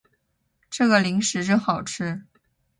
[0.71, 2.23] 这个零食真好吃